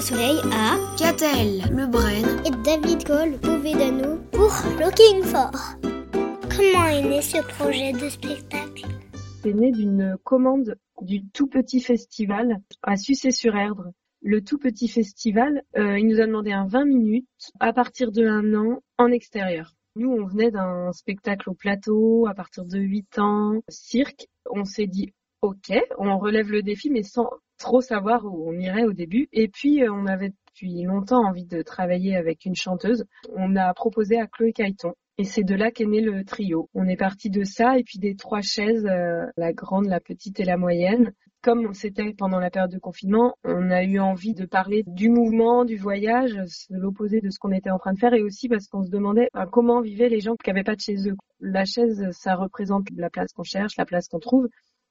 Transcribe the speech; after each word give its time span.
Soleil 0.00 0.38
à 0.52 0.76
Catel, 0.98 1.62
Le 1.70 1.86
Brenne 1.86 2.42
et 2.46 2.50
David 2.64 3.04
Cole 3.04 3.38
Povedano 3.38 4.18
pour 4.32 4.50
Looking 4.80 5.22
For. 5.22 5.50
Comment 6.56 6.86
est 6.86 7.02
né 7.02 7.22
ce 7.22 7.42
projet 7.42 7.92
de 7.92 8.08
spectacle? 8.08 8.86
C'est 9.42 9.52
né 9.52 9.70
d'une 9.70 10.16
commande 10.24 10.76
du 11.02 11.24
tout 11.28 11.46
petit 11.46 11.80
festival 11.80 12.56
à 12.82 12.96
Sucé-sur-Erdre. 12.96 13.92
Le 14.22 14.42
tout 14.42 14.58
petit 14.58 14.88
festival, 14.88 15.62
euh, 15.76 15.98
il 15.98 16.08
nous 16.08 16.20
a 16.20 16.26
demandé 16.26 16.52
un 16.52 16.66
20 16.66 16.84
minutes 16.86 17.52
à 17.60 17.72
partir 17.72 18.12
de 18.12 18.26
un 18.26 18.54
an 18.54 18.82
en 18.98 19.12
extérieur. 19.12 19.74
Nous, 19.94 20.10
on 20.10 20.26
venait 20.26 20.50
d'un 20.50 20.90
spectacle 20.92 21.50
au 21.50 21.54
plateau 21.54 22.26
à 22.26 22.34
partir 22.34 22.64
de 22.64 22.78
8 22.78 23.18
ans, 23.18 23.60
cirque. 23.68 24.26
On 24.50 24.64
s'est 24.64 24.86
dit, 24.86 25.12
ok, 25.42 25.72
on 25.98 26.18
relève 26.18 26.50
le 26.50 26.62
défi, 26.62 26.88
mais 26.88 27.02
sans 27.02 27.28
trop 27.58 27.80
savoir 27.80 28.24
où 28.24 28.48
on 28.48 28.58
irait 28.58 28.84
au 28.84 28.92
début. 28.92 29.28
Et 29.32 29.48
puis, 29.48 29.82
euh, 29.82 29.92
on 29.92 30.06
avait 30.06 30.30
depuis 30.30 30.82
longtemps 30.82 31.26
envie 31.26 31.46
de 31.46 31.62
travailler 31.62 32.16
avec 32.16 32.44
une 32.44 32.54
chanteuse. 32.54 33.04
On 33.34 33.56
a 33.56 33.74
proposé 33.74 34.18
à 34.18 34.26
Chloé 34.26 34.52
Caïton. 34.52 34.94
Et 35.18 35.24
c'est 35.24 35.44
de 35.44 35.54
là 35.54 35.70
qu'est 35.70 35.84
né 35.84 36.00
le 36.00 36.24
trio. 36.24 36.70
On 36.74 36.88
est 36.88 36.96
parti 36.96 37.28
de 37.28 37.44
ça 37.44 37.78
et 37.78 37.84
puis 37.84 37.98
des 37.98 38.16
trois 38.16 38.40
chaises, 38.40 38.86
euh, 38.86 39.26
la 39.36 39.52
grande, 39.52 39.86
la 39.86 40.00
petite 40.00 40.40
et 40.40 40.44
la 40.44 40.56
moyenne. 40.56 41.12
Comme 41.42 41.74
c'était 41.74 42.14
pendant 42.14 42.38
la 42.38 42.50
période 42.50 42.70
de 42.70 42.78
confinement, 42.78 43.34
on 43.44 43.70
a 43.70 43.82
eu 43.82 43.98
envie 43.98 44.32
de 44.32 44.46
parler 44.46 44.84
du 44.86 45.10
mouvement, 45.10 45.64
du 45.64 45.76
voyage, 45.76 46.38
l'opposé 46.70 47.20
de 47.20 47.30
ce 47.30 47.38
qu'on 47.40 47.50
était 47.50 47.70
en 47.70 47.78
train 47.78 47.92
de 47.92 47.98
faire 47.98 48.14
et 48.14 48.22
aussi 48.22 48.48
parce 48.48 48.68
qu'on 48.68 48.84
se 48.84 48.90
demandait 48.90 49.28
euh, 49.36 49.44
comment 49.50 49.80
vivaient 49.80 50.08
les 50.08 50.20
gens 50.20 50.36
qui 50.36 50.48
n'avaient 50.48 50.62
pas 50.62 50.76
de 50.76 50.80
chez 50.80 51.08
eux. 51.08 51.16
La 51.40 51.64
chaise, 51.64 52.08
ça 52.12 52.36
représente 52.36 52.86
la 52.96 53.10
place 53.10 53.32
qu'on 53.32 53.42
cherche, 53.42 53.76
la 53.76 53.84
place 53.84 54.08
qu'on 54.08 54.20
trouve 54.20 54.48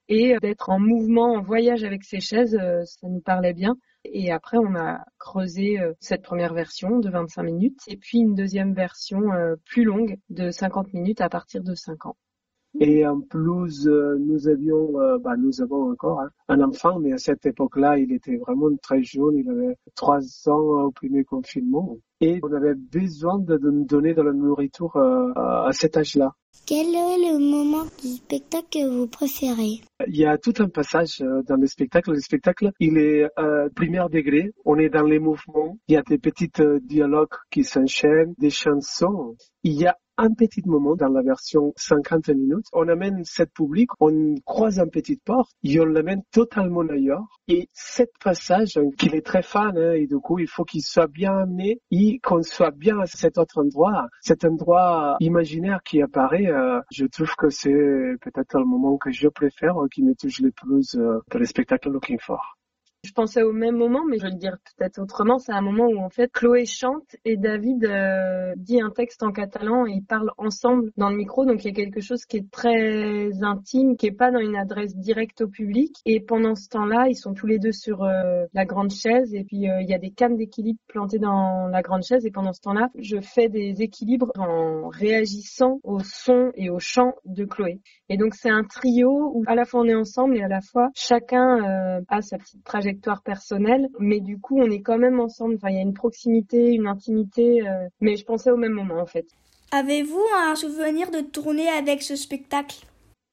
et 0.08 0.36
d'être 0.41 0.70
en 0.70 0.80
mouvement, 0.80 1.34
en 1.34 1.41
voyage 1.41 1.84
avec 1.84 2.04
ces 2.04 2.20
chaises, 2.20 2.55
euh, 2.55 2.84
ça 2.85 3.07
nous 3.07 3.21
parlait 3.21 3.54
bien. 3.54 3.77
Et 4.04 4.32
après, 4.32 4.57
on 4.57 4.76
a 4.76 5.05
creusé 5.20 5.80
euh, 5.80 5.94
cette 5.99 6.24
première 6.24 6.54
version 6.54 6.99
de 6.99 7.10
25 7.10 7.44
minutes 7.44 7.82
et 7.88 7.98
puis 7.98 8.20
une 8.20 8.35
deuxième 8.35 8.74
version 8.74 9.32
euh, 9.32 9.55
plus 9.66 9.84
longue 9.84 10.18
de 10.29 10.49
50 10.52 10.94
minutes 10.94 11.22
à 11.22 11.29
partir 11.29 11.63
de 11.63 11.76
5 11.76 12.05
ans. 12.07 12.18
Et 12.80 13.05
en 13.05 13.20
plus, 13.22 13.86
nous 13.86 14.48
avions, 14.48 14.91
bah, 15.20 15.36
nous 15.38 15.62
avons 15.62 15.91
encore 15.91 16.22
hein, 16.22 16.30
un 16.48 16.62
enfant, 16.62 17.00
mais 17.00 17.13
à 17.13 17.18
cette 17.18 17.46
époque-là, 17.46 17.98
il 17.98 18.12
était 18.13 18.38
vraiment 18.38 18.70
très 18.82 19.04
jeune. 19.04 19.36
Il 19.38 19.50
avait 19.50 19.76
trois 19.96 20.22
ans 20.48 20.86
au 20.86 20.91
premier 20.91 21.24
confinement. 21.24 21.98
Et 22.22 22.40
on 22.44 22.54
avait 22.54 22.76
besoin 22.76 23.40
de 23.40 23.58
nous 23.58 23.86
donner 23.86 24.13
de 24.13 24.22
la 24.22 24.32
nourriture 24.32 24.96
à 24.96 25.70
cet 25.72 25.98
âge-là. 25.98 26.34
Quel 26.66 26.88
est 26.88 27.18
le 27.18 27.40
moment 27.40 27.86
du 28.02 28.10
spectacle 28.10 28.68
que 28.72 28.88
vous 28.88 29.08
préférez? 29.08 29.82
Il 30.08 30.18
y 30.18 30.26
a 30.26 30.38
tout 30.38 30.54
un 30.60 30.68
passage 30.70 31.20
dans 31.20 31.56
le 31.56 31.66
spectacle. 31.66 32.12
Le 32.12 32.20
spectacle, 32.20 32.72
il 32.80 32.98
est 32.98 33.28
euh, 33.40 33.70
premier 33.76 34.04
degré. 34.12 34.52
On 34.66 34.78
est 34.78 34.90
dans 34.90 35.04
les 35.04 35.20
mouvements. 35.20 35.78
Il 35.88 35.96
y 35.96 35.98
a 35.98 36.04
des 36.04 36.18
petits 36.18 36.52
dialogues 36.84 37.35
qui 37.50 37.63
s'enchaînent, 37.63 38.34
des 38.38 38.50
chansons. 38.50 39.35
Il 39.63 39.73
y 39.73 39.85
a 39.85 39.95
un 40.17 40.34
petit 40.34 40.62
moment 40.65 40.95
dans 40.95 41.07
la 41.07 41.21
version 41.21 41.73
50 41.76 42.29
minutes. 42.29 42.65
On 42.73 42.87
amène 42.87 43.23
cette 43.23 43.54
public, 43.54 43.90
on 43.99 44.35
croise 44.45 44.79
une 44.79 44.90
petite 44.90 45.23
porte 45.23 45.51
et 45.63 45.79
on 45.79 45.85
l'amène 45.85 46.21
totalement 46.31 46.81
ailleurs. 46.81 47.26
Et 47.48 47.70
cet 47.73 48.12
passage, 48.23 48.79
qu'il 48.98 49.15
est 49.15 49.26
très 49.26 49.41
fan, 49.41 49.77
hein, 49.77 49.93
et 49.93 50.07
du 50.07 50.17
coup, 50.17 50.39
il 50.39 50.48
faut 50.48 50.63
qu'il 50.63 50.82
soit 50.82 51.07
bien 51.07 51.35
amené 51.37 51.79
et 51.91 52.20
qu'on 52.20 52.41
soit 52.41 52.71
bien 52.71 52.99
à 52.99 53.05
cet 53.05 53.37
autre 53.37 53.59
endroit, 53.59 54.07
cet 54.21 54.45
endroit 54.45 55.17
imaginaire 55.20 55.82
qui 55.84 56.01
apparaît. 56.01 56.48
Euh, 56.48 56.79
je 56.91 57.05
trouve 57.05 57.35
que 57.35 57.49
c'est 57.49 57.71
peut-être 58.21 58.57
le 58.57 58.65
moment 58.65 58.98
que 58.98 59.12
je 59.12 59.27
préfère, 59.27 59.76
qui 59.91 60.04
me 60.04 60.13
touche 60.15 60.39
le 60.39 60.51
plus 60.51 60.95
euh, 60.95 61.20
dans 61.32 61.39
le 61.39 61.45
spectacle 61.45 61.89
Looking 61.89 62.20
For. 62.20 62.57
Je 63.04 63.13
pensais 63.13 63.41
au 63.41 63.52
même 63.52 63.77
moment, 63.77 64.06
mais 64.07 64.19
je 64.19 64.25
vais 64.25 64.30
le 64.30 64.38
dire 64.38 64.57
peut-être 64.78 65.00
autrement. 65.00 65.39
C'est 65.39 65.53
un 65.53 65.62
moment 65.62 65.88
où 65.88 65.97
en 65.97 66.09
fait 66.09 66.31
Chloé 66.31 66.67
chante 66.67 67.16
et 67.25 67.35
David 67.35 67.84
euh, 67.84 68.53
dit 68.57 68.79
un 68.79 68.91
texte 68.91 69.23
en 69.23 69.31
catalan 69.31 69.88
et 69.88 69.94
ils 69.94 70.06
parlent 70.06 70.31
ensemble 70.38 70.91
dans 70.97 71.09
le 71.09 71.16
micro. 71.16 71.44
Donc 71.44 71.63
il 71.63 71.69
y 71.69 71.72
a 71.72 71.73
quelque 71.73 72.00
chose 72.00 72.25
qui 72.25 72.38
est 72.38 72.51
très 72.51 73.41
intime, 73.41 73.97
qui 73.97 74.06
est 74.06 74.12
pas 74.12 74.29
dans 74.29 74.39
une 74.39 74.56
adresse 74.56 74.95
directe 74.95 75.41
au 75.41 75.47
public. 75.47 75.95
Et 76.06 76.19
pendant 76.19 76.53
ce 76.53 76.69
temps-là, 76.69 77.07
ils 77.09 77.16
sont 77.16 77.34
tous 77.34 77.47
les 77.47 77.57
deux 77.57 77.72
sur 77.72 78.03
euh, 78.03 78.45
la 78.53 78.66
grande 78.66 78.91
chaise 78.91 79.33
et 79.33 79.45
puis 79.45 79.68
euh, 79.68 79.81
il 79.81 79.89
y 79.89 79.95
a 79.95 80.00
des 80.00 80.12
cannes 80.12 80.38
d'équilibre 80.38 80.79
plantées 80.88 81.18
dans 81.18 81.69
la 81.69 81.81
grande 81.81 82.03
chaise. 82.03 82.23
Et 82.28 82.31
pendant 82.31 82.53
ce 82.53 82.62
temps-là, 82.62 82.89
je 83.00 83.19
fais 83.19 83.50
des 83.50 83.81
équilibres 83.81 84.31
en 84.38 84.89
réagissant 84.89 85.79
au 85.83 86.01
son 86.01 86.51
et 86.53 86.69
au 86.69 86.78
chant 86.78 87.16
de 87.25 87.45
Chloé. 87.45 87.81
Et 88.09 88.18
donc 88.18 88.35
c'est 88.35 88.51
un 88.51 88.63
trio 88.63 89.31
où 89.33 89.44
à 89.47 89.56
la 89.56 89.66
fois 89.66 89.81
on 89.81 89.85
est 89.85 89.95
ensemble 89.95 90.38
et 90.38 90.44
à 90.44 90.47
la 90.47 90.62
fois 90.62 90.89
chacun 90.94 92.03
a 92.07 92.22
sa 92.22 92.38
petite 92.38 92.63
trajectoire 92.63 92.91
personnelle, 93.24 93.90
mais 94.00 94.19
du 94.19 94.40
coup, 94.40 94.59
on 94.59 94.69
est 94.69 94.81
quand 94.81 94.97
même 94.97 95.19
ensemble. 95.19 95.56
Enfin, 95.56 95.69
il 95.69 95.75
y 95.75 95.79
a 95.79 95.81
une 95.81 95.94
proximité, 95.94 96.74
une 96.74 96.88
intimité, 96.88 97.68
euh, 97.68 97.88
mais 98.00 98.16
je 98.16 98.25
pensais 98.25 98.52
au 98.52 98.57
même 98.57 98.74
moment 98.74 99.00
en 99.00 99.06
fait. 99.06 99.28
Avez-vous 99.72 100.24
un 100.35 100.56
souvenir 100.56 101.12
de 101.12 101.22
tourner 101.22 101.69
avec 101.69 102.01
ce 102.01 102.16
spectacle? 102.16 102.85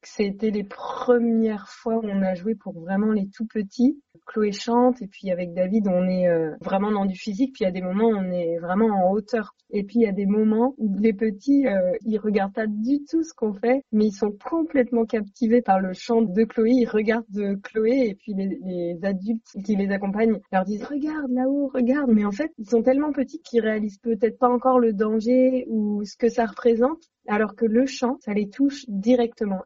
C'était 0.03 0.51
les 0.51 0.63
premières 0.63 1.67
fois 1.67 1.97
où 1.97 2.05
on 2.05 2.21
a 2.21 2.33
joué 2.33 2.55
pour 2.55 2.79
vraiment 2.79 3.11
les 3.11 3.27
tout 3.27 3.45
petits. 3.45 4.01
Chloé 4.29 4.51
chante 4.51 5.01
et 5.01 5.07
puis 5.07 5.31
avec 5.31 5.53
David 5.53 5.87
on 5.87 6.07
est 6.07 6.27
euh, 6.27 6.55
vraiment 6.61 6.91
dans 6.91 7.05
du 7.05 7.15
physique 7.15 7.53
puis 7.53 7.63
il 7.63 7.65
y 7.65 7.67
a 7.67 7.71
des 7.71 7.81
moments 7.81 8.07
on 8.07 8.31
est 8.31 8.57
vraiment 8.59 8.87
en 8.87 9.11
hauteur. 9.11 9.55
Et 9.71 9.83
puis 9.83 9.97
il 9.97 10.01
y 10.03 10.07
a 10.07 10.11
des 10.11 10.25
moments 10.25 10.73
où 10.77 10.95
les 10.99 11.13
petits 11.13 11.67
euh, 11.67 11.91
ils 12.05 12.17
regardent 12.17 12.53
pas 12.53 12.67
du 12.67 13.03
tout 13.09 13.23
ce 13.23 13.33
qu'on 13.33 13.53
fait 13.53 13.83
mais 13.91 14.05
ils 14.05 14.13
sont 14.13 14.31
complètement 14.31 15.05
captivés 15.05 15.61
par 15.61 15.79
le 15.79 15.93
chant 15.93 16.21
de 16.21 16.43
Chloé. 16.43 16.71
Ils 16.71 16.87
regardent 16.87 17.61
Chloé 17.63 18.09
et 18.09 18.15
puis 18.15 18.33
les, 18.33 18.59
les 18.63 18.99
adultes 19.03 19.47
qui 19.65 19.75
les 19.75 19.91
accompagnent 19.91 20.39
leur 20.51 20.63
disent 20.63 20.83
regarde 20.83 21.31
là-haut 21.31 21.71
regarde. 21.73 22.11
Mais 22.11 22.25
en 22.25 22.31
fait 22.31 22.51
ils 22.57 22.69
sont 22.69 22.83
tellement 22.83 23.11
petits 23.11 23.41
qu'ils 23.41 23.61
réalisent 23.61 23.99
peut-être 23.99 24.37
pas 24.37 24.49
encore 24.49 24.79
le 24.79 24.93
danger 24.93 25.65
ou 25.69 26.03
ce 26.05 26.15
que 26.15 26.29
ça 26.29 26.45
représente 26.45 27.09
alors 27.29 27.55
que 27.55 27.65
le 27.65 27.85
chant, 27.85 28.17
ça 28.21 28.33
les 28.33 28.49
touche 28.49 28.85
directement. 28.87 29.61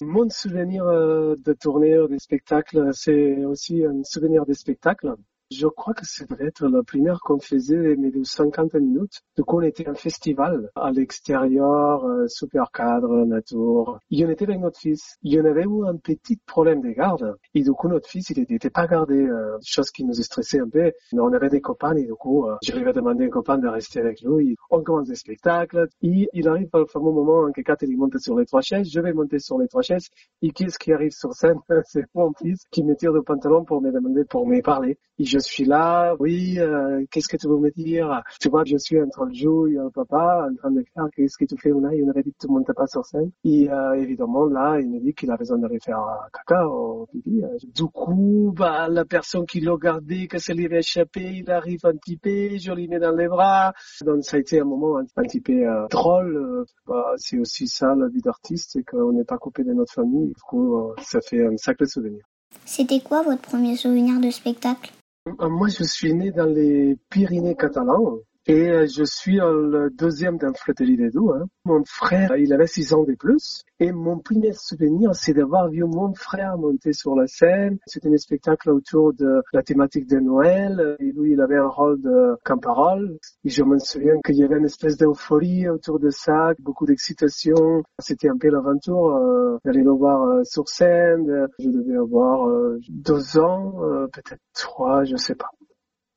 Mon 0.00 0.28
souvenir 0.30 0.84
euh, 0.86 1.34
de 1.44 1.52
tournée 1.52 1.96
des 2.08 2.18
spectacles, 2.18 2.90
c'est 2.92 3.44
aussi 3.44 3.84
un 3.84 4.02
souvenir 4.04 4.46
des 4.46 4.54
spectacles. 4.54 5.14
Je 5.50 5.66
crois 5.66 5.94
que 5.94 6.04
ça 6.04 6.26
devait 6.26 6.48
être 6.48 6.68
la 6.68 6.82
première 6.82 7.20
qu'on 7.20 7.40
faisait, 7.40 7.96
mais 7.96 8.10
de 8.10 8.22
50 8.22 8.74
minutes. 8.74 9.22
Du 9.34 9.44
coup, 9.44 9.60
on 9.60 9.62
était 9.62 9.88
un 9.88 9.94
festival 9.94 10.70
à 10.74 10.90
l'extérieur, 10.90 12.04
euh, 12.04 12.28
super 12.28 12.70
cadre, 12.70 13.24
nature. 13.24 13.98
Y 14.10 14.26
en 14.26 14.28
était 14.28 14.44
avec 14.44 14.60
notre 14.60 14.78
fils. 14.78 15.16
Il 15.22 15.32
y 15.32 15.40
en 15.40 15.46
avait 15.46 15.62
eu 15.62 15.86
un 15.86 15.96
petit 15.96 16.36
problème 16.44 16.82
de 16.82 16.90
garde. 16.90 17.34
Et 17.54 17.62
du 17.62 17.72
coup, 17.72 17.88
notre 17.88 18.06
fils, 18.06 18.28
il 18.28 18.44
n'était 18.46 18.68
pas 18.68 18.86
gardé, 18.86 19.14
euh, 19.14 19.56
chose 19.64 19.90
qui 19.90 20.04
nous 20.04 20.12
stressait 20.12 20.60
un 20.60 20.68
peu. 20.68 20.92
Mais 21.14 21.20
on 21.20 21.32
avait 21.32 21.48
des 21.48 21.62
copains 21.62 21.96
et 21.96 22.04
du 22.04 22.14
coup, 22.14 22.46
euh, 22.46 22.56
j'arrivais 22.62 22.90
à 22.90 22.92
demander 22.92 23.24
à 23.24 23.26
un 23.28 23.30
copain 23.30 23.56
de 23.56 23.68
rester 23.68 24.00
avec 24.00 24.22
nous. 24.22 24.40
on 24.70 24.82
commence 24.82 25.08
le 25.08 25.14
spectacle. 25.14 25.88
Et 26.02 26.28
il 26.34 26.46
arrive 26.46 26.68
au 26.74 26.84
fameux 26.84 27.10
moment 27.10 27.44
en 27.44 27.52
que 27.52 27.62
Kat, 27.62 27.76
il 27.80 27.96
monte 27.96 28.18
sur 28.18 28.38
les 28.38 28.44
trois 28.44 28.60
chaises. 28.60 28.90
Je 28.90 29.00
vais 29.00 29.14
monter 29.14 29.38
sur 29.38 29.58
les 29.58 29.66
trois 29.66 29.80
chaises. 29.80 30.08
Et 30.42 30.50
qu'est-ce 30.50 30.78
qui 30.78 30.92
arrive 30.92 31.12
sur 31.12 31.32
scène? 31.32 31.56
C'est 31.86 32.04
mon 32.14 32.34
fils 32.34 32.64
qui 32.70 32.84
me 32.84 32.94
tire 32.94 33.12
le 33.12 33.22
pantalon 33.22 33.64
pour 33.64 33.80
me 33.80 33.90
demander, 33.90 34.26
pour 34.26 34.46
me 34.46 34.60
parler. 34.60 34.98
Et 35.18 35.24
suis 35.38 35.64
là, 35.64 36.14
oui, 36.18 36.58
euh, 36.58 37.04
qu'est-ce 37.10 37.28
que 37.28 37.36
tu 37.36 37.48
veux 37.48 37.58
me 37.58 37.70
dire? 37.70 38.22
Tu 38.40 38.48
vois, 38.48 38.64
je 38.64 38.76
suis 38.76 39.00
en 39.00 39.08
train 39.08 39.26
de 39.26 39.34
jouer, 39.34 39.78
un 39.78 39.90
papa, 39.90 40.48
en 40.50 40.54
train 40.54 40.70
de 40.70 40.84
faire, 40.94 41.06
qu'est-ce 41.14 41.36
que 41.36 41.44
tu 41.44 41.56
fais 41.58 41.70
là 41.70 41.94
Il 41.94 42.08
aurait 42.08 42.22
dit 42.22 42.32
que 42.32 42.46
tu 42.46 42.48
montes 42.48 42.72
pas 42.72 42.86
sur 42.86 43.04
scène. 43.04 43.30
Et 43.44 43.70
euh, 43.70 43.94
évidemment, 43.94 44.46
là, 44.46 44.78
il 44.80 44.90
me 44.90 45.00
dit 45.00 45.14
qu'il 45.14 45.30
a 45.30 45.36
besoin 45.36 45.58
d'aller 45.58 45.78
faire 45.80 46.00
caca 46.32 46.66
au 46.66 47.06
pipi. 47.06 47.42
Du 47.74 47.84
coup, 47.84 48.52
bah, 48.56 48.88
la 48.88 49.04
personne 49.04 49.46
qui 49.46 49.60
l'a 49.60 49.76
gardé, 49.76 50.28
que 50.28 50.38
ça 50.38 50.54
lui 50.54 50.66
avait 50.66 50.78
échappé, 50.78 51.42
il 51.44 51.50
arrive 51.50 51.80
un 51.84 51.96
petit 51.96 52.16
peu, 52.16 52.56
je 52.58 52.72
lui 52.72 52.88
mets 52.88 52.98
dans 52.98 53.14
les 53.14 53.28
bras. 53.28 53.72
Donc 54.04 54.24
ça 54.24 54.36
a 54.36 54.40
été 54.40 54.60
un 54.60 54.64
moment 54.64 54.98
un, 54.98 55.04
petit 55.22 55.40
peu 55.40 55.52
euh, 55.52 55.86
drôle. 55.88 56.64
Bah, 56.86 57.12
c'est 57.16 57.38
aussi 57.38 57.66
ça, 57.66 57.94
la 57.94 58.08
vie 58.08 58.20
d'artiste, 58.22 58.70
c'est 58.72 58.82
qu'on 58.82 59.12
n'est 59.12 59.24
pas 59.24 59.38
coupé 59.38 59.64
de 59.64 59.72
notre 59.72 59.92
famille. 59.92 60.28
Du 60.28 60.42
coup, 60.42 60.92
ça 61.02 61.20
fait 61.20 61.46
un 61.46 61.56
sacré 61.56 61.86
souvenir. 61.86 62.24
C'était 62.64 63.00
quoi 63.00 63.22
votre 63.22 63.42
premier 63.42 63.76
souvenir 63.76 64.20
de 64.20 64.30
spectacle? 64.30 64.92
euh, 64.92 64.97
moi, 65.40 65.68
je 65.68 65.84
suis 65.84 66.14
né 66.14 66.30
dans 66.30 66.46
les 66.46 66.98
Pyrénées 67.10 67.56
catalans. 67.56 68.18
Et 68.50 68.70
euh, 68.70 68.86
je 68.86 69.04
suis 69.04 69.38
euh, 69.38 69.68
le 69.68 69.90
deuxième 69.90 70.38
d'un 70.38 70.54
fratrie 70.54 70.96
des 70.96 71.10
deux. 71.10 71.20
Hein. 71.20 71.44
Mon 71.66 71.84
frère, 71.84 72.34
il 72.38 72.50
avait 72.54 72.66
six 72.66 72.94
ans 72.94 73.04
de 73.04 73.14
plus. 73.14 73.60
Et 73.78 73.92
mon 73.92 74.20
premier 74.20 74.54
souvenir, 74.54 75.14
c'est 75.14 75.34
d'avoir 75.34 75.68
vu 75.68 75.84
mon 75.84 76.14
frère 76.14 76.56
monter 76.56 76.94
sur 76.94 77.14
la 77.14 77.26
scène. 77.26 77.76
C'était 77.84 78.08
un 78.08 78.16
spectacle 78.16 78.70
autour 78.70 79.12
de 79.12 79.42
la 79.52 79.62
thématique 79.62 80.08
de 80.08 80.18
Noël. 80.18 80.96
Et 80.98 81.12
lui, 81.12 81.32
il 81.32 81.40
avait 81.42 81.58
un 81.58 81.68
rôle 81.68 82.00
de 82.00 82.36
camparole. 82.42 83.18
Et 83.44 83.50
je 83.50 83.62
me 83.62 83.78
souviens 83.78 84.18
qu'il 84.24 84.36
y 84.36 84.44
avait 84.44 84.56
une 84.56 84.64
espèce 84.64 84.96
d'euphorie 84.96 85.68
autour 85.68 86.00
de 86.00 86.08
ça, 86.08 86.52
beaucoup 86.58 86.86
d'excitation. 86.86 87.82
C'était 87.98 88.30
un 88.30 88.38
peu 88.38 88.48
l'aventure 88.48 89.08
euh, 89.08 89.58
d'aller 89.66 89.82
le 89.82 89.92
voir 89.92 90.46
sur 90.46 90.66
scène. 90.70 91.48
Je 91.58 91.68
devais 91.68 91.98
avoir 91.98 92.48
deux 92.88 93.38
ans, 93.38 93.74
peut-être 94.10 94.40
trois, 94.54 95.04
je 95.04 95.16
sais 95.16 95.34
pas. 95.34 95.50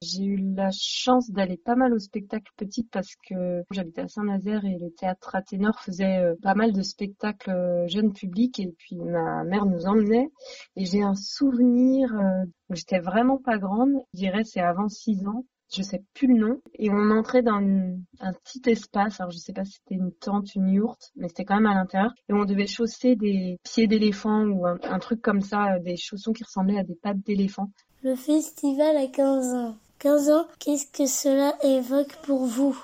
J'ai 0.03 0.23
eu 0.23 0.37
la 0.55 0.71
chance 0.71 1.29
d'aller 1.29 1.57
pas 1.57 1.75
mal 1.75 1.93
au 1.93 1.99
spectacle 1.99 2.51
petite 2.57 2.89
parce 2.89 3.15
que 3.29 3.61
j'habitais 3.69 4.01
à 4.01 4.07
Saint-Nazaire 4.07 4.65
et 4.65 4.79
le 4.79 4.89
théâtre 4.89 5.35
Athénor 5.35 5.79
faisait 5.79 6.17
euh, 6.17 6.33
pas 6.41 6.55
mal 6.55 6.73
de 6.73 6.81
spectacles 6.81 7.51
euh, 7.51 7.87
jeunes 7.87 8.11
publics 8.11 8.59
et 8.59 8.73
puis 8.79 8.95
ma 8.95 9.43
mère 9.43 9.67
nous 9.67 9.85
emmenait 9.85 10.31
et 10.75 10.85
j'ai 10.85 11.03
un 11.03 11.13
souvenir, 11.13 12.11
euh, 12.15 12.45
j'étais 12.71 12.97
vraiment 12.97 13.37
pas 13.37 13.59
grande, 13.59 13.91
je 14.15 14.21
dirais 14.21 14.43
c'est 14.43 14.59
avant 14.59 14.89
6 14.89 15.27
ans, 15.27 15.45
je 15.71 15.83
sais 15.83 16.03
plus 16.15 16.27
le 16.27 16.39
nom, 16.47 16.61
et 16.73 16.89
on 16.89 17.11
entrait 17.11 17.43
dans 17.43 17.57
un 17.59 18.33
petit 18.43 18.71
espace, 18.71 19.21
alors 19.21 19.29
je 19.29 19.37
sais 19.37 19.53
pas 19.53 19.65
si 19.65 19.73
c'était 19.73 20.01
une 20.01 20.13
tente, 20.13 20.55
une 20.55 20.69
yourte, 20.69 21.11
mais 21.15 21.27
c'était 21.27 21.45
quand 21.45 21.57
même 21.57 21.67
à 21.67 21.75
l'intérieur, 21.75 22.11
et 22.27 22.33
on 22.33 22.45
devait 22.45 22.65
chausser 22.65 23.15
des 23.15 23.59
pieds 23.63 23.85
d'éléphant 23.85 24.45
ou 24.45 24.65
un, 24.65 24.79
un, 24.81 24.97
truc 24.97 25.21
comme 25.21 25.41
ça, 25.41 25.77
des 25.77 25.95
chaussons 25.95 26.33
qui 26.33 26.43
ressemblaient 26.43 26.79
à 26.79 26.83
des 26.83 26.95
pattes 26.95 27.21
d'éléphant. 27.21 27.69
Le 28.03 28.15
festival 28.15 28.97
a 28.97 29.05
15 29.05 29.53
ans. 29.53 29.75
15 30.01 30.31
ans, 30.31 30.47
qu'est-ce 30.57 30.87
que 30.87 31.05
cela 31.05 31.53
évoque 31.63 32.15
pour 32.23 32.47
vous? 32.47 32.75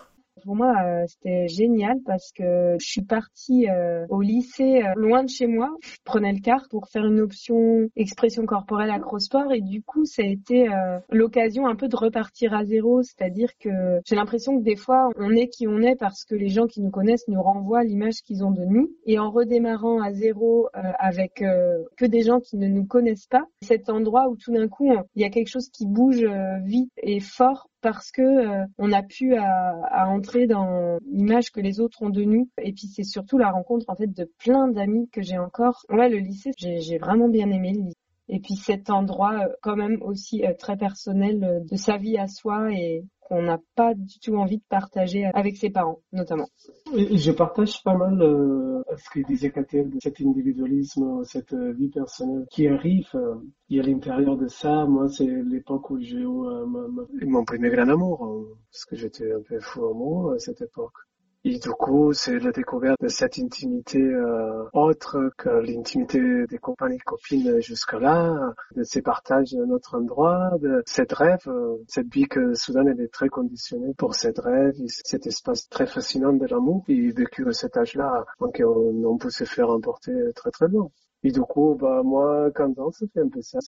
Pour 0.47 0.55
moi, 0.55 0.75
euh, 0.81 1.03
c'était 1.07 1.49
génial 1.49 1.97
parce 2.05 2.31
que 2.31 2.77
je 2.79 2.85
suis 2.85 3.01
partie 3.01 3.69
euh, 3.69 4.05
au 4.07 4.21
lycée 4.21 4.81
euh, 4.81 4.93
loin 4.95 5.25
de 5.25 5.29
chez 5.29 5.45
moi. 5.45 5.75
Je 5.83 5.97
prenais 6.05 6.31
le 6.31 6.39
car 6.39 6.69
pour 6.69 6.87
faire 6.87 7.05
une 7.05 7.19
option 7.19 7.89
expression 7.97 8.45
corporelle 8.45 8.89
acrosport 8.89 9.51
et 9.51 9.59
du 9.59 9.83
coup, 9.83 10.05
ça 10.05 10.21
a 10.21 10.25
été 10.25 10.69
l'occasion 11.09 11.67
un 11.67 11.75
peu 11.75 11.89
de 11.89 11.97
repartir 11.97 12.53
à 12.53 12.63
zéro. 12.63 13.03
C'est-à-dire 13.03 13.49
que 13.59 13.99
j'ai 14.05 14.15
l'impression 14.15 14.57
que 14.57 14.63
des 14.63 14.77
fois, 14.77 15.09
on 15.17 15.31
est 15.31 15.49
qui 15.49 15.67
on 15.67 15.81
est 15.81 15.97
parce 15.97 16.23
que 16.23 16.33
les 16.33 16.47
gens 16.47 16.65
qui 16.65 16.79
nous 16.79 16.91
connaissent 16.91 17.27
nous 17.27 17.41
renvoient 17.41 17.83
l'image 17.83 18.21
qu'ils 18.23 18.45
ont 18.45 18.51
de 18.51 18.63
nous. 18.63 18.89
Et 19.05 19.19
en 19.19 19.29
redémarrant 19.29 20.01
à 20.01 20.13
zéro 20.13 20.69
avec 20.73 21.43
que 21.97 22.05
des 22.05 22.21
gens 22.21 22.39
qui 22.39 22.55
ne 22.55 22.67
nous 22.67 22.85
connaissent 22.85 23.27
pas, 23.27 23.43
cet 23.61 23.89
endroit 23.89 24.29
où 24.29 24.37
tout 24.37 24.53
d'un 24.53 24.69
coup, 24.69 24.93
il 25.15 25.21
y 25.21 25.25
a 25.25 25.29
quelque 25.29 25.49
chose 25.49 25.69
qui 25.69 25.85
bouge 25.85 26.25
vite 26.63 26.91
et 27.01 27.19
fort 27.19 27.67
parce 27.81 28.11
que 28.11 28.21
euh, 28.21 28.65
on 28.77 28.91
a 28.91 29.03
pu 29.03 29.35
à, 29.35 29.71
à 29.91 30.07
entrer 30.07 30.47
dans 30.47 30.97
l'image 31.11 31.51
que 31.51 31.59
les 31.59 31.79
autres 31.79 32.01
ont 32.01 32.09
de 32.09 32.23
nous. 32.23 32.49
Et 32.61 32.73
puis 32.73 32.87
c'est 32.87 33.03
surtout 33.03 33.37
la 33.37 33.51
rencontre 33.51 33.85
en 33.89 33.95
fait 33.95 34.07
de 34.07 34.31
plein 34.39 34.67
d'amis 34.67 35.09
que 35.09 35.21
j'ai 35.21 35.37
encore. 35.37 35.85
Ouais 35.89 36.09
le 36.09 36.17
lycée 36.17 36.51
j'ai 36.57 36.97
vraiment 36.97 37.29
bien 37.29 37.49
aimé 37.51 37.73
le 37.73 37.81
lycée 37.81 38.06
et 38.29 38.39
puis 38.39 38.55
cet 38.55 38.89
endroit 38.89 39.33
euh, 39.33 39.53
quand 39.61 39.75
même 39.75 40.01
aussi 40.01 40.45
euh, 40.45 40.53
très 40.57 40.77
personnel 40.77 41.63
de 41.69 41.75
sa 41.75 41.97
vie 41.97 42.17
à 42.17 42.27
soi 42.27 42.71
et 42.71 43.05
qu'on 43.27 43.41
n'a 43.41 43.59
pas 43.75 43.93
du 43.93 44.19
tout 44.19 44.35
envie 44.37 44.57
de 44.57 44.63
partager 44.69 45.25
avec 45.33 45.57
ses 45.57 45.69
parents, 45.69 45.99
notamment. 46.13 46.47
je 46.93 47.31
partage 47.31 47.83
pas 47.83 47.95
mal 47.95 48.21
euh, 48.21 48.81
ce 48.95 49.09
que 49.09 49.25
disait 49.25 49.51
Katel, 49.51 49.89
de 49.89 49.99
cet 49.99 50.21
individualisme, 50.21 51.23
cette 51.25 51.53
euh, 51.53 51.73
vie 51.73 51.89
personnelle 51.89 52.45
qui 52.49 52.67
arrive. 52.67 53.09
Euh, 53.15 53.35
et 53.69 53.81
à 53.81 53.83
l'intérieur 53.83 54.37
de 54.37 54.47
ça, 54.47 54.85
moi, 54.85 55.09
c'est 55.09 55.25
l'époque 55.25 55.89
où 55.89 55.99
j'ai 55.99 56.17
eu 56.17 56.25
euh, 56.25 56.65
mon 57.25 57.43
premier 57.43 57.69
grand 57.69 57.89
amour, 57.89 58.47
parce 58.71 58.85
que 58.85 58.95
j'étais 58.95 59.31
un 59.33 59.41
peu 59.41 59.59
fou 59.59 59.85
amoureux 59.87 60.35
à 60.35 60.39
cette 60.39 60.61
époque. 60.61 60.93
Et 61.43 61.59
du 61.59 61.69
coup, 61.69 62.13
c'est 62.13 62.39
la 62.39 62.51
découverte 62.51 62.99
de 63.01 63.07
cette 63.07 63.39
intimité 63.39 64.01
euh, 64.01 64.65
autre 64.73 65.31
que 65.37 65.49
l'intimité 65.49 66.45
des 66.47 66.57
compagnies 66.57 66.97
copines 66.97 67.61
jusque-là, 67.61 68.53
de 68.75 68.83
ces 68.83 69.01
partages 69.01 69.51
de 69.51 69.63
notre 69.63 69.95
endroit, 69.97 70.57
de 70.59 70.83
cette 70.85 71.13
rêve, 71.13 71.47
euh, 71.47 71.77
cette 71.87 72.11
vie 72.13 72.27
que 72.27 72.53
soudain 72.53 72.85
elle 72.87 72.99
est 72.99 73.13
très 73.13 73.29
conditionnée 73.29 73.93
pour 73.97 74.15
cette 74.15 74.39
rêve, 74.39 74.73
cet 74.87 75.25
espace 75.25 75.69
très 75.69 75.87
fascinant 75.87 76.33
de 76.33 76.45
l'amour, 76.47 76.83
et 76.89 77.11
vécu 77.11 77.47
à 77.47 77.53
cet 77.53 77.77
âge-là, 77.77 78.25
donc 78.39 78.61
on, 78.65 79.05
on 79.05 79.17
peut 79.17 79.29
se 79.29 79.45
faire 79.45 79.69
emporter 79.69 80.13
très 80.35 80.51
très 80.51 80.67
loin. 80.67 80.89
Et 81.23 81.31
du 81.31 81.41
coup, 81.41 81.75
bah 81.79 82.01
moi, 82.03 82.51
quand 82.53 82.73
on 82.77 82.91
se 82.91 83.05
fait 83.05 83.21
un 83.21 83.29
peu 83.29 83.41
ça, 83.41 83.59